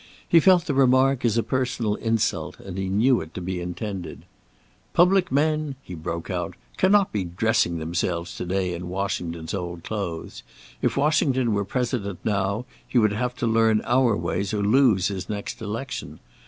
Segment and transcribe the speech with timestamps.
[0.27, 4.25] He felt the remark as a personal insult, and he knew it to be intended.
[4.93, 10.41] "Public men," he broke out, "cannot be dressing themselves to day in Washington's old clothes.
[10.81, 15.29] If Washington were President now, he would have to learn our ways or lose his
[15.29, 16.19] next election.